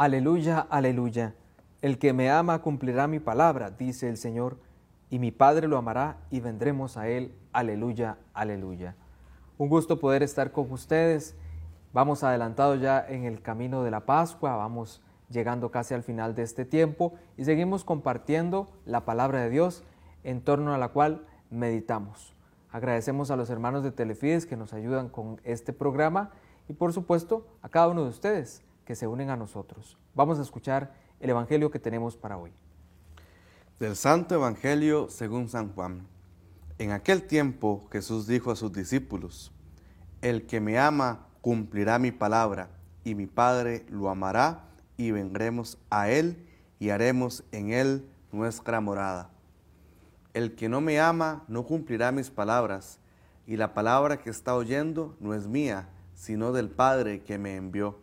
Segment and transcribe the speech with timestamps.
[0.00, 1.34] Aleluya, aleluya.
[1.82, 4.56] El que me ama cumplirá mi palabra, dice el Señor,
[5.10, 7.34] y mi Padre lo amará y vendremos a Él.
[7.52, 8.96] Aleluya, aleluya.
[9.58, 11.36] Un gusto poder estar con ustedes.
[11.92, 16.44] Vamos adelantados ya en el camino de la Pascua, vamos llegando casi al final de
[16.44, 19.84] este tiempo y seguimos compartiendo la palabra de Dios
[20.24, 22.34] en torno a la cual meditamos.
[22.72, 26.30] Agradecemos a los hermanos de Telefides que nos ayudan con este programa
[26.70, 29.98] y por supuesto a cada uno de ustedes que se unen a nosotros.
[30.14, 32.52] Vamos a escuchar el Evangelio que tenemos para hoy.
[33.78, 36.06] Del Santo Evangelio según San Juan.
[36.78, 39.52] En aquel tiempo Jesús dijo a sus discípulos,
[40.22, 42.70] El que me ama cumplirá mi palabra,
[43.04, 44.64] y mi Padre lo amará,
[44.96, 46.46] y vendremos a él
[46.78, 49.30] y haremos en él nuestra morada.
[50.34, 52.98] El que no me ama no cumplirá mis palabras,
[53.46, 57.98] y la palabra que está oyendo no es mía, sino del Padre que me envió.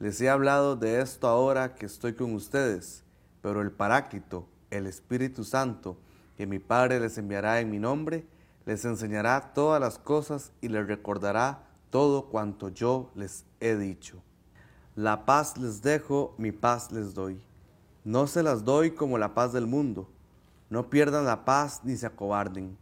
[0.00, 3.04] Les he hablado de esto ahora que estoy con ustedes,
[3.42, 5.96] pero el Paráclito, el Espíritu Santo,
[6.36, 8.26] que mi Padre les enviará en mi nombre,
[8.66, 14.20] les enseñará todas las cosas y les recordará todo cuanto yo les he dicho.
[14.96, 17.40] La paz les dejo, mi paz les doy.
[18.04, 20.08] No se las doy como la paz del mundo.
[20.70, 22.76] No pierdan la paz ni se acobarden.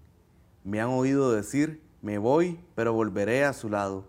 [0.64, 4.04] Me han oído decir, me voy, pero volveré a su lado.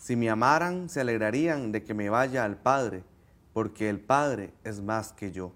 [0.00, 3.04] Si me amaran, se alegrarían de que me vaya al Padre,
[3.52, 5.52] porque el Padre es más que yo.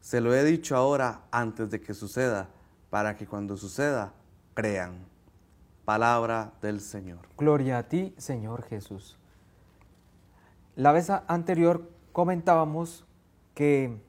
[0.00, 2.48] Se lo he dicho ahora antes de que suceda,
[2.88, 4.14] para que cuando suceda,
[4.54, 5.04] crean.
[5.84, 7.18] Palabra del Señor.
[7.36, 9.18] Gloria a ti, Señor Jesús.
[10.74, 13.04] La vez anterior comentábamos
[13.54, 14.00] que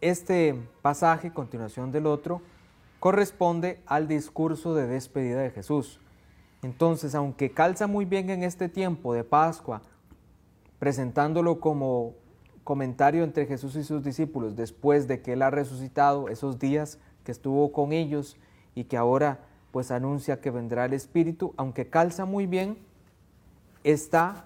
[0.00, 2.42] este pasaje, continuación del otro,
[2.98, 6.00] corresponde al discurso de despedida de Jesús.
[6.62, 9.82] Entonces, aunque calza muy bien en este tiempo de Pascua,
[10.78, 12.14] presentándolo como
[12.62, 17.32] comentario entre Jesús y sus discípulos después de que Él ha resucitado esos días que
[17.32, 18.36] estuvo con ellos
[18.76, 19.40] y que ahora
[19.72, 22.78] pues anuncia que vendrá el Espíritu, aunque calza muy bien,
[23.82, 24.44] está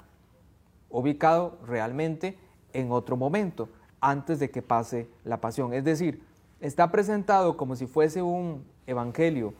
[0.88, 2.38] ubicado realmente
[2.72, 3.68] en otro momento,
[4.00, 5.74] antes de que pase la pasión.
[5.74, 6.22] Es decir,
[6.60, 9.52] está presentado como si fuese un evangelio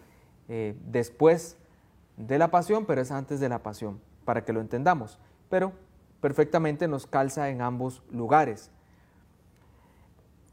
[0.48, 1.58] eh, después
[2.16, 5.18] de la pasión, pero es antes de la pasión, para que lo entendamos.
[5.48, 5.72] Pero
[6.20, 8.70] perfectamente nos calza en ambos lugares.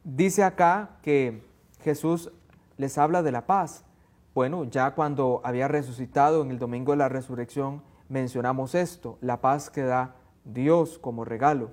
[0.03, 1.43] Dice acá que
[1.79, 2.31] Jesús
[2.77, 3.85] les habla de la paz.
[4.35, 9.69] Bueno, ya cuando había resucitado en el domingo de la resurrección, mencionamos esto, la paz
[9.69, 11.71] que da Dios como regalo.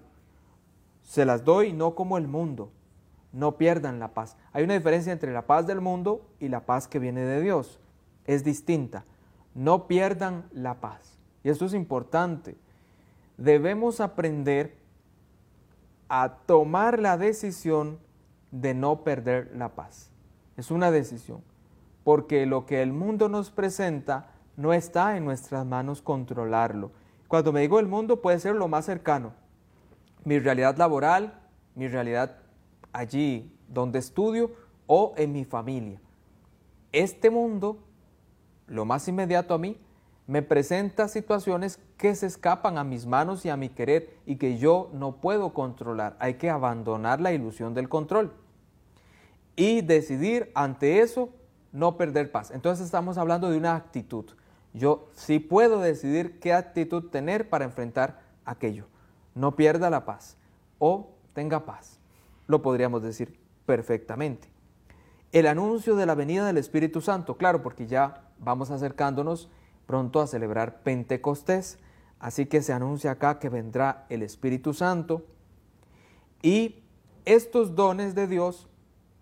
[1.03, 2.71] Se las doy no como el mundo.
[3.33, 4.37] No pierdan la paz.
[4.53, 7.81] Hay una diferencia entre la paz del mundo y la paz que viene de Dios.
[8.27, 9.05] Es distinta
[9.55, 11.19] no pierdan la paz.
[11.43, 12.57] Y esto es importante.
[13.37, 14.77] Debemos aprender
[16.09, 17.99] a tomar la decisión
[18.51, 20.11] de no perder la paz.
[20.57, 21.43] Es una decisión,
[22.05, 26.91] porque lo que el mundo nos presenta no está en nuestras manos controlarlo.
[27.29, 29.33] Cuando me digo el mundo puede ser lo más cercano,
[30.25, 31.41] mi realidad laboral,
[31.75, 32.37] mi realidad
[32.93, 34.51] allí donde estudio
[34.87, 36.01] o en mi familia.
[36.93, 37.79] Este mundo
[38.71, 39.77] lo más inmediato a mí,
[40.29, 44.59] me presenta situaciones que se escapan a mis manos y a mi querer y que
[44.59, 46.17] yo no puedo controlar.
[46.21, 48.33] Hay que abandonar la ilusión del control
[49.57, 51.31] y decidir ante eso
[51.73, 52.53] no perder paz.
[52.53, 54.25] Entonces estamos hablando de una actitud.
[54.73, 58.87] Yo sí puedo decidir qué actitud tener para enfrentar aquello.
[59.35, 60.37] No pierda la paz
[60.79, 61.99] o tenga paz.
[62.47, 63.37] Lo podríamos decir
[63.67, 64.49] perfectamente.
[65.33, 69.49] El anuncio de la venida del Espíritu Santo, claro, porque ya vamos acercándonos
[69.87, 71.79] pronto a celebrar Pentecostés,
[72.19, 75.25] así que se anuncia acá que vendrá el Espíritu Santo.
[76.43, 76.83] Y
[77.25, 78.69] estos dones de Dios,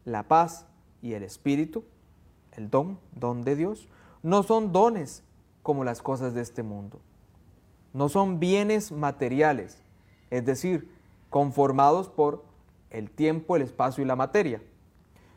[0.04, 0.66] la paz
[1.02, 1.84] y el Espíritu,
[2.52, 3.88] el don, don de Dios,
[4.22, 5.22] no son dones
[5.62, 7.00] como las cosas de este mundo,
[7.92, 9.82] no son bienes materiales,
[10.30, 10.90] es decir,
[11.30, 12.44] conformados por
[12.90, 14.62] el tiempo, el espacio y la materia,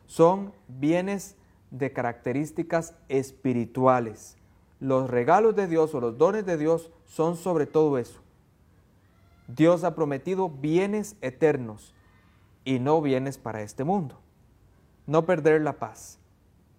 [0.06, 1.36] son bienes
[1.72, 4.36] de características espirituales.
[4.78, 8.20] Los regalos de Dios o los dones de Dios son sobre todo eso.
[9.48, 11.94] Dios ha prometido bienes eternos
[12.64, 14.20] y no bienes para este mundo.
[15.06, 16.18] No perder la paz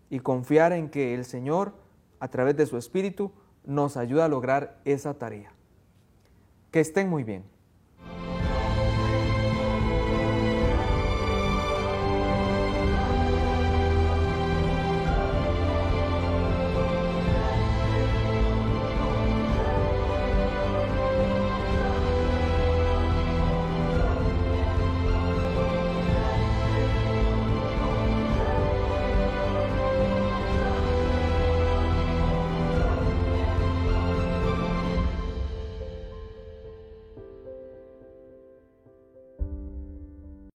[0.10, 1.74] y confiar en que el Señor,
[2.20, 3.32] a través de su Espíritu,
[3.66, 5.52] nos ayuda a lograr esa tarea.
[6.72, 7.44] Que estén muy bien.